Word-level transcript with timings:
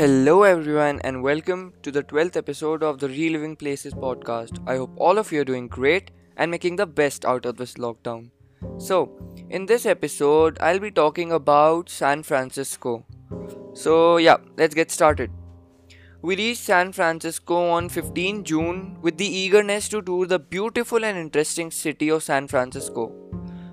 Hello, 0.00 0.44
everyone, 0.44 0.98
and 1.04 1.22
welcome 1.22 1.74
to 1.82 1.90
the 1.90 2.02
12th 2.02 2.34
episode 2.34 2.82
of 2.82 3.00
the 3.00 3.06
Reliving 3.06 3.54
Places 3.54 3.92
podcast. 3.92 4.58
I 4.66 4.76
hope 4.76 4.94
all 4.96 5.18
of 5.18 5.30
you 5.30 5.42
are 5.42 5.44
doing 5.44 5.68
great 5.68 6.10
and 6.38 6.50
making 6.50 6.76
the 6.76 6.86
best 6.86 7.26
out 7.26 7.44
of 7.44 7.58
this 7.58 7.74
lockdown. 7.74 8.30
So, 8.78 9.10
in 9.50 9.66
this 9.66 9.84
episode, 9.84 10.56
I'll 10.58 10.78
be 10.78 10.90
talking 10.90 11.32
about 11.32 11.90
San 11.90 12.22
Francisco. 12.22 13.04
So, 13.74 14.16
yeah, 14.16 14.38
let's 14.56 14.74
get 14.74 14.90
started. 14.90 15.30
We 16.22 16.34
reached 16.34 16.62
San 16.62 16.92
Francisco 16.92 17.68
on 17.68 17.90
15 17.90 18.42
June 18.44 18.96
with 19.02 19.18
the 19.18 19.28
eagerness 19.28 19.90
to 19.90 20.00
tour 20.00 20.24
the 20.24 20.38
beautiful 20.38 21.04
and 21.04 21.18
interesting 21.18 21.70
city 21.70 22.08
of 22.08 22.22
San 22.22 22.48
Francisco. 22.48 23.12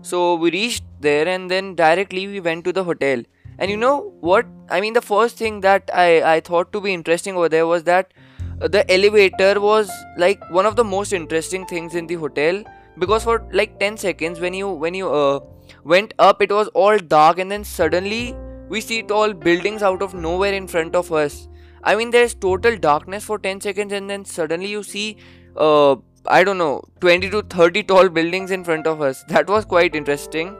So, 0.00 0.36
we 0.36 0.50
reached 0.52 0.84
there 1.00 1.28
and 1.28 1.50
then 1.50 1.74
directly 1.74 2.26
we 2.26 2.40
went 2.40 2.64
to 2.64 2.72
the 2.72 2.84
hotel 2.84 3.24
and 3.58 3.70
you 3.70 3.76
know 3.76 4.12
what? 4.20 4.46
I 4.68 4.80
mean 4.80 4.94
the 4.94 5.02
first 5.02 5.36
thing 5.36 5.60
that 5.60 5.90
i 5.92 6.36
i 6.36 6.40
thought 6.40 6.72
to 6.72 6.80
be 6.80 6.92
interesting 6.92 7.36
over 7.36 7.48
there 7.48 7.66
was 7.66 7.84
that 7.84 8.12
uh, 8.60 8.68
the 8.68 8.90
elevator 8.92 9.60
was 9.60 9.90
like 10.16 10.48
one 10.50 10.66
of 10.66 10.76
the 10.76 10.84
most 10.84 11.12
interesting 11.12 11.66
things 11.66 11.94
in 11.94 12.06
the 12.06 12.14
hotel. 12.14 12.62
Because 12.98 13.24
for 13.24 13.44
like 13.52 13.78
10 13.80 13.96
seconds 13.96 14.40
when 14.40 14.54
you 14.54 14.68
when 14.68 14.94
you 14.94 15.10
uh, 15.10 15.40
went 15.82 16.14
up 16.18 16.40
it 16.40 16.52
was 16.52 16.68
all 16.68 16.98
dark 16.98 17.38
and 17.38 17.50
then 17.50 17.64
suddenly 17.64 18.36
we 18.68 18.80
see 18.80 19.02
tall 19.02 19.32
buildings 19.32 19.82
out 19.82 20.00
of 20.00 20.14
nowhere 20.14 20.52
in 20.52 20.68
front 20.68 20.94
of 20.94 21.12
us. 21.12 21.48
I 21.82 21.96
mean 21.96 22.10
there's 22.10 22.34
total 22.34 22.76
darkness 22.76 23.24
for 23.24 23.38
10 23.38 23.60
seconds 23.60 23.92
and 23.92 24.08
then 24.08 24.24
suddenly 24.24 24.68
you 24.68 24.82
see 24.82 25.16
uh, 25.56 25.96
i 26.26 26.42
don't 26.42 26.58
know 26.58 26.82
20 27.00 27.30
to 27.30 27.42
30 27.42 27.82
tall 27.82 28.08
buildings 28.08 28.50
in 28.50 28.64
front 28.64 28.86
of 28.86 29.02
us. 29.02 29.24
That 29.28 29.48
was 29.48 29.64
quite 29.64 29.94
interesting. 29.94 30.56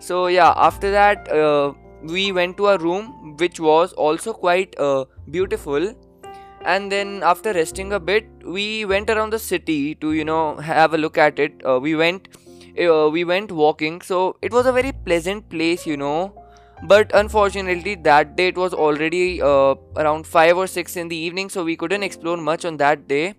So 0.00 0.26
yeah 0.26 0.52
after 0.56 0.90
that 0.90 1.30
uh, 1.30 1.72
we 2.02 2.32
went 2.32 2.56
to 2.56 2.68
a 2.68 2.78
room 2.78 3.36
which 3.38 3.60
was 3.60 3.92
also 3.92 4.32
quite 4.32 4.78
uh, 4.78 5.04
beautiful. 5.30 5.94
And 6.64 6.92
then 6.92 7.22
after 7.22 7.52
resting 7.52 7.92
a 7.94 8.00
bit 8.00 8.26
we 8.44 8.84
went 8.84 9.08
around 9.08 9.30
the 9.30 9.38
city 9.38 9.94
to 9.96 10.12
you 10.12 10.24
know 10.24 10.56
have 10.56 10.94
a 10.94 10.98
look 10.98 11.18
at 11.18 11.38
it. 11.38 11.62
Uh, 11.66 11.78
we 11.80 11.96
went 11.96 12.28
uh, 12.78 13.08
we 13.10 13.24
went 13.24 13.52
walking. 13.52 14.00
So 14.00 14.36
it 14.42 14.52
was 14.52 14.66
a 14.66 14.72
very 14.72 14.92
pleasant 14.92 15.48
place 15.48 15.86
you 15.86 15.96
know. 15.96 16.34
But 16.82 17.10
unfortunately 17.14 17.94
that 17.96 18.36
day 18.36 18.48
it 18.48 18.56
was 18.56 18.72
already 18.72 19.42
uh, 19.42 19.74
around 19.96 20.26
5 20.26 20.56
or 20.56 20.66
6 20.66 20.96
in 20.96 21.08
the 21.08 21.16
evening 21.16 21.50
so 21.50 21.62
we 21.62 21.76
couldn't 21.76 22.02
explore 22.02 22.36
much 22.38 22.64
on 22.64 22.76
that 22.78 23.06
day. 23.06 23.34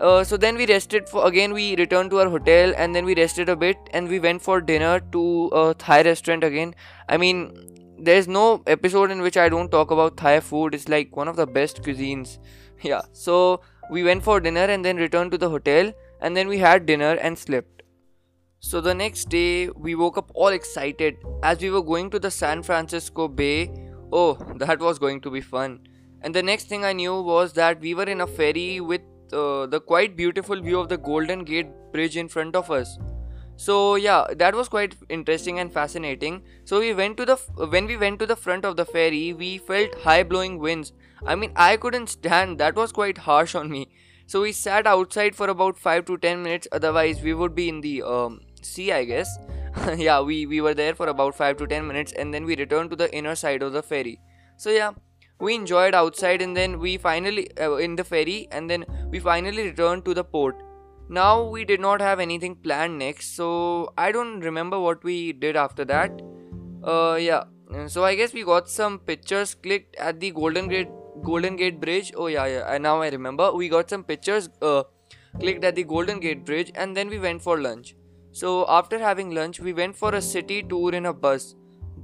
Uh, 0.00 0.24
so 0.24 0.36
then 0.36 0.56
we 0.56 0.66
rested 0.66 1.08
for 1.08 1.24
again 1.26 1.52
we 1.52 1.76
returned 1.76 2.10
to 2.10 2.18
our 2.18 2.28
hotel 2.28 2.74
and 2.76 2.94
then 2.94 3.04
we 3.04 3.14
rested 3.14 3.48
a 3.48 3.54
bit 3.54 3.76
and 3.92 4.08
we 4.08 4.18
went 4.18 4.42
for 4.42 4.60
dinner 4.60 4.98
to 5.12 5.48
a 5.52 5.74
thai 5.74 6.02
restaurant 6.02 6.42
again. 6.42 6.74
I 7.08 7.16
mean 7.16 7.73
there's 7.98 8.28
no 8.28 8.62
episode 8.66 9.10
in 9.10 9.20
which 9.20 9.36
I 9.36 9.48
don't 9.48 9.70
talk 9.70 9.90
about 9.90 10.16
Thai 10.16 10.40
food. 10.40 10.74
It's 10.74 10.88
like 10.88 11.16
one 11.16 11.28
of 11.28 11.36
the 11.36 11.46
best 11.46 11.82
cuisines. 11.82 12.38
Yeah. 12.82 13.00
So 13.12 13.62
we 13.90 14.02
went 14.02 14.22
for 14.22 14.40
dinner 14.40 14.64
and 14.64 14.84
then 14.84 14.98
returned 14.98 15.30
to 15.30 15.38
the 15.38 15.48
hotel 15.48 15.90
and 16.20 16.36
then 16.36 16.48
we 16.48 16.58
had 16.58 16.84
dinner 16.84 17.14
and 17.14 17.38
slept. 17.38 17.82
So 18.60 18.82
the 18.82 18.94
next 18.94 19.30
day 19.30 19.70
we 19.70 19.94
woke 19.94 20.18
up 20.18 20.30
all 20.34 20.48
excited 20.48 21.16
as 21.42 21.60
we 21.60 21.70
were 21.70 21.82
going 21.82 22.10
to 22.10 22.18
the 22.18 22.30
San 22.30 22.62
Francisco 22.62 23.26
Bay. 23.26 23.72
Oh, 24.12 24.34
that 24.56 24.80
was 24.80 24.98
going 24.98 25.22
to 25.22 25.30
be 25.30 25.40
fun. 25.40 25.80
And 26.20 26.34
the 26.34 26.42
next 26.42 26.68
thing 26.68 26.84
I 26.84 26.92
knew 26.92 27.22
was 27.22 27.54
that 27.54 27.80
we 27.80 27.94
were 27.94 28.04
in 28.04 28.20
a 28.20 28.26
ferry 28.26 28.80
with 28.80 29.00
uh, 29.32 29.66
the 29.66 29.80
quite 29.80 30.14
beautiful 30.14 30.60
view 30.60 30.78
of 30.78 30.90
the 30.90 30.98
Golden 30.98 31.44
Gate 31.44 31.68
Bridge 31.92 32.18
in 32.18 32.28
front 32.28 32.54
of 32.54 32.70
us 32.70 32.98
so 33.56 33.94
yeah 33.94 34.26
that 34.36 34.54
was 34.54 34.68
quite 34.68 34.96
interesting 35.08 35.58
and 35.58 35.72
fascinating. 35.72 36.42
So 36.64 36.80
we 36.80 36.92
went 36.92 37.16
to 37.18 37.24
the 37.24 37.36
when 37.74 37.86
we 37.86 37.96
went 37.96 38.18
to 38.20 38.26
the 38.26 38.36
front 38.36 38.64
of 38.64 38.76
the 38.76 38.84
ferry 38.84 39.32
we 39.32 39.58
felt 39.58 39.94
high 40.02 40.22
blowing 40.22 40.58
winds. 40.58 40.92
I 41.24 41.34
mean 41.34 41.52
i 41.56 41.76
couldn't 41.76 42.08
stand. 42.08 42.58
That 42.58 42.74
was 42.74 42.92
quite 42.92 43.18
harsh 43.18 43.54
on 43.54 43.70
me. 43.70 43.88
So 44.26 44.42
we 44.42 44.52
sat 44.52 44.86
outside 44.86 45.36
for 45.36 45.48
about 45.48 45.76
5 45.76 46.04
to 46.06 46.16
10 46.16 46.42
minutes. 46.42 46.66
Otherwise 46.72 47.22
we 47.22 47.34
would 47.34 47.54
be 47.54 47.68
in 47.68 47.80
the 47.80 48.02
um, 48.02 48.40
sea 48.62 48.92
i 48.92 49.04
guess. 49.04 49.38
Yeah 49.96 50.20
we 50.20 50.46
we 50.46 50.60
were 50.60 50.74
there 50.74 50.94
for 50.94 51.08
about 51.08 51.34
5 51.36 51.56
to 51.58 51.66
10 51.66 51.86
minutes 51.86 52.12
and 52.12 52.34
then 52.34 52.44
we 52.44 52.56
returned 52.56 52.90
to 52.90 52.96
the 52.96 53.14
inner 53.14 53.34
side 53.34 53.62
of 53.62 53.72
the 53.72 53.82
ferry. 53.82 54.20
So 54.56 54.70
yeah 54.70 54.92
we 55.40 55.54
enjoyed 55.54 55.94
outside 55.94 56.42
and 56.42 56.56
then 56.56 56.78
we 56.78 56.96
finally 56.96 57.48
uh, 57.58 57.74
in 57.76 57.96
the 57.96 58.04
ferry 58.04 58.48
and 58.50 58.70
then 58.70 58.84
we 59.10 59.18
finally 59.18 59.64
returned 59.64 60.04
to 60.04 60.14
the 60.14 60.24
port 60.24 60.56
now 61.08 61.44
we 61.44 61.64
did 61.64 61.80
not 61.80 62.00
have 62.00 62.20
anything 62.20 62.56
planned 62.56 62.98
next, 62.98 63.36
so 63.36 63.92
I 63.96 64.12
don't 64.12 64.40
remember 64.40 64.78
what 64.80 65.04
we 65.04 65.32
did 65.32 65.56
after 65.56 65.84
that. 65.84 66.22
Uh, 66.82 67.18
yeah. 67.20 67.44
So 67.86 68.04
I 68.04 68.14
guess 68.14 68.32
we 68.32 68.44
got 68.44 68.68
some 68.68 68.98
pictures 68.98 69.54
clicked 69.54 69.96
at 69.96 70.20
the 70.20 70.30
Golden 70.30 70.68
Gate 70.68 70.88
Golden 71.22 71.56
Gate 71.56 71.80
Bridge. 71.80 72.12
Oh 72.16 72.28
yeah, 72.28 72.46
yeah. 72.46 72.78
Now 72.78 73.00
I 73.02 73.08
remember. 73.08 73.52
We 73.52 73.68
got 73.68 73.90
some 73.90 74.04
pictures 74.04 74.48
uh, 74.62 74.84
clicked 75.40 75.64
at 75.64 75.74
the 75.74 75.84
Golden 75.84 76.20
Gate 76.20 76.44
Bridge, 76.44 76.72
and 76.74 76.96
then 76.96 77.08
we 77.08 77.18
went 77.18 77.42
for 77.42 77.60
lunch. 77.60 77.96
So 78.32 78.66
after 78.68 78.98
having 78.98 79.30
lunch, 79.34 79.60
we 79.60 79.72
went 79.72 79.96
for 79.96 80.14
a 80.14 80.20
city 80.20 80.62
tour 80.62 80.92
in 80.92 81.06
a 81.06 81.12
bus. 81.12 81.54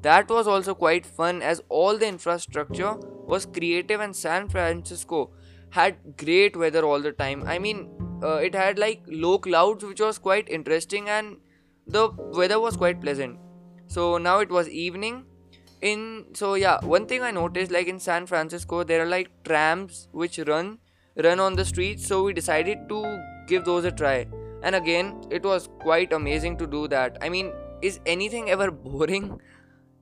That 0.03 0.31
was 0.31 0.47
also 0.49 0.75
quite 0.75 1.05
fun 1.05 1.43
as 1.43 1.61
all 1.69 1.99
the 1.99 2.07
infrastructure 2.07 2.95
was 3.27 3.47
creative 3.47 4.01
and 4.01 4.17
San 4.17 4.49
Francisco 4.49 5.31
had 5.71 5.97
great 6.17 6.57
weather 6.57 6.85
all 6.85 7.01
the 7.01 7.13
time. 7.13 7.45
I 7.47 7.59
mean, 7.59 7.91
uh, 8.23 8.37
it 8.37 8.55
had 8.55 8.79
like 8.79 9.03
low 9.07 9.39
clouds 9.39 9.85
which 9.85 10.01
was 10.01 10.19
quite 10.19 10.49
interesting 10.49 11.09
and 11.09 11.37
the 11.87 12.11
weather 12.11 12.61
was 12.61 12.77
quite 12.77 13.01
pleasant. 13.01 13.39
So 13.87 14.19
now 14.19 14.39
it 14.41 14.51
was 14.51 14.69
evening. 14.69 15.25
In 15.83 16.27
so 16.35 16.55
yeah 16.55 16.79
one 16.85 17.07
thing 17.07 17.23
i 17.23 17.31
noticed 17.31 17.71
like 17.73 17.87
in 17.87 17.99
san 17.99 18.27
francisco 18.27 18.85
there 18.85 19.03
are 19.03 19.07
like 19.07 19.31
trams 19.45 20.09
which 20.13 20.39
run 20.41 20.79
run 21.25 21.41
on 21.41 21.57
the 21.57 21.65
streets. 21.65 22.07
So 22.07 22.23
we 22.25 22.35
decided 22.35 22.89
to 22.91 23.25
give 23.47 23.65
those 23.65 23.85
a 23.85 23.91
try. 23.91 24.27
And 24.63 24.75
again 24.75 25.23
it 25.31 25.43
was 25.43 25.69
quite 25.79 26.13
amazing 26.13 26.59
to 26.59 26.67
do 26.67 26.87
that. 26.89 27.17
I 27.23 27.31
mean 27.31 27.53
is 27.81 27.99
anything 28.05 28.51
ever 28.51 28.71
boring? 28.89 29.41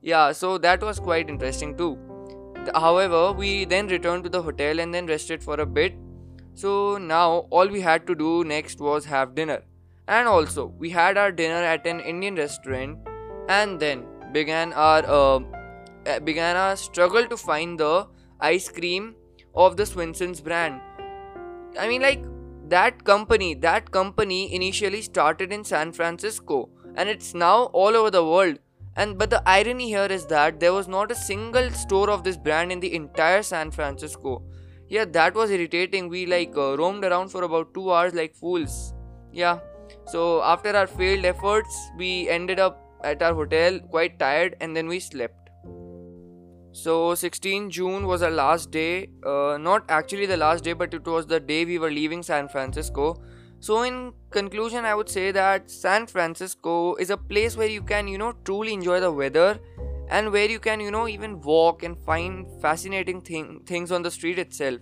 Yeah 0.01 0.33
so 0.33 0.57
that 0.57 0.81
was 0.81 0.99
quite 0.99 1.29
interesting 1.29 1.77
too. 1.77 1.97
However 2.75 3.31
we 3.31 3.63
then 3.63 3.87
returned 3.87 4.25
to 4.25 4.29
the 4.29 4.41
hotel 4.41 4.79
and 4.79 4.93
then 4.93 5.05
rested 5.05 5.41
for 5.41 5.61
a 5.61 5.65
bit 5.65 5.93
so 6.59 6.97
now 6.97 7.47
all 7.57 7.69
we 7.69 7.79
had 7.79 8.05
to 8.07 8.15
do 8.15 8.43
next 8.43 8.81
was 8.81 9.05
have 9.05 9.33
dinner. 9.33 9.61
And 10.07 10.27
also, 10.27 10.65
we 10.65 10.89
had 10.89 11.17
our 11.17 11.31
dinner 11.31 11.63
at 11.73 11.87
an 11.87 11.99
Indian 12.01 12.35
restaurant 12.35 12.97
and 13.47 13.79
then 13.79 14.03
began 14.33 14.73
our 14.73 15.05
uh, 15.05 16.19
began 16.23 16.57
our 16.57 16.75
struggle 16.75 17.27
to 17.27 17.37
find 17.37 17.79
the 17.79 18.07
ice 18.41 18.67
cream 18.69 19.15
of 19.55 19.77
the 19.77 19.83
Swensen's 19.83 20.41
brand. 20.41 20.81
I 21.79 21.87
mean 21.87 22.01
like 22.01 22.25
that 22.67 23.03
company, 23.05 23.53
that 23.53 23.91
company 23.91 24.53
initially 24.53 25.01
started 25.01 25.53
in 25.53 25.63
San 25.63 25.93
Francisco 25.93 26.69
and 26.95 27.07
it's 27.07 27.33
now 27.33 27.57
all 27.83 27.95
over 27.95 28.11
the 28.11 28.25
world. 28.25 28.59
And 28.97 29.17
but 29.17 29.29
the 29.29 29.41
irony 29.47 29.87
here 29.87 30.11
is 30.19 30.25
that 30.25 30.59
there 30.59 30.73
was 30.73 30.87
not 30.87 31.11
a 31.11 31.15
single 31.15 31.69
store 31.71 32.09
of 32.09 32.23
this 32.23 32.37
brand 32.37 32.71
in 32.71 32.79
the 32.79 32.93
entire 32.95 33.43
San 33.43 33.71
Francisco 33.71 34.41
yeah 34.89 35.05
that 35.05 35.35
was 35.35 35.51
irritating. 35.51 36.09
We 36.09 36.25
like 36.25 36.55
uh, 36.57 36.77
roamed 36.77 37.05
around 37.05 37.29
for 37.29 37.43
about 37.43 37.73
2 37.73 37.91
hours 37.91 38.13
like 38.13 38.35
fools. 38.35 38.93
Yeah. 39.31 39.59
So 40.07 40.41
after 40.43 40.75
our 40.75 40.87
failed 40.87 41.25
efforts 41.25 41.75
we 41.97 42.29
ended 42.29 42.59
up 42.59 42.85
at 43.03 43.21
our 43.21 43.33
hotel 43.33 43.79
quite 43.79 44.19
tired 44.19 44.55
and 44.59 44.75
then 44.75 44.87
we 44.87 44.99
slept. 44.99 45.35
So 46.71 47.15
16 47.15 47.69
june 47.69 48.07
was 48.07 48.21
our 48.21 48.31
last 48.31 48.71
day. 48.71 49.09
Uh, 49.25 49.57
not 49.59 49.85
actually 49.89 50.25
the 50.25 50.37
last 50.37 50.63
day 50.63 50.73
but 50.73 50.93
it 50.93 51.05
was 51.05 51.25
the 51.27 51.39
day 51.39 51.65
we 51.65 51.77
were 51.79 51.91
leaving 51.91 52.23
san 52.23 52.47
francisco. 52.47 53.21
So 53.61 53.83
in 53.83 54.13
conclusion 54.31 54.85
i 54.85 54.93
would 54.95 55.09
say 55.09 55.31
that 55.31 55.69
san 55.69 56.05
francisco 56.07 56.95
is 56.95 57.09
a 57.09 57.17
place 57.17 57.57
where 57.57 57.67
you 57.67 57.81
can 57.81 58.07
you 58.07 58.17
know 58.17 58.31
truly 58.45 58.73
enjoy 58.73 58.99
the 58.99 59.11
weather 59.11 59.59
and 60.09 60.31
where 60.31 60.49
you 60.49 60.59
can 60.59 60.79
you 60.79 60.91
know 60.91 61.07
even 61.07 61.39
walk 61.41 61.83
and 61.83 61.97
find 61.97 62.47
fascinating 62.61 63.21
thing, 63.21 63.61
things 63.65 63.91
on 63.91 64.01
the 64.01 64.11
street 64.11 64.39
itself. 64.39 64.79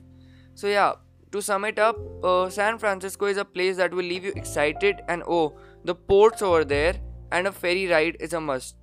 So 0.55 0.67
yeah 0.67 0.93
to 1.31 1.41
sum 1.41 1.65
it 1.65 1.77
up 1.77 1.97
uh, 2.23 2.49
san 2.49 2.77
francisco 2.77 3.25
is 3.25 3.35
a 3.35 3.43
place 3.43 3.75
that 3.75 3.93
will 3.93 4.05
leave 4.05 4.23
you 4.23 4.31
excited 4.37 5.01
and 5.09 5.21
oh 5.27 5.59
the 5.83 5.93
ports 5.93 6.41
over 6.41 6.63
there 6.63 6.95
and 7.33 7.47
a 7.47 7.51
ferry 7.51 7.87
ride 7.87 8.15
is 8.19 8.33
a 8.33 8.39
must. 8.41 8.75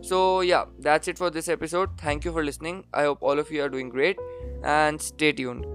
So 0.00 0.40
yeah 0.40 0.64
that's 0.80 1.08
it 1.08 1.18
for 1.18 1.30
this 1.30 1.48
episode. 1.48 1.98
Thank 1.98 2.24
you 2.24 2.32
for 2.32 2.44
listening. 2.44 2.84
I 2.92 3.02
hope 3.02 3.18
all 3.20 3.38
of 3.38 3.50
you 3.50 3.62
are 3.62 3.68
doing 3.68 3.88
great 3.88 4.18
and 4.64 5.00
stay 5.00 5.32
tuned 5.32 5.66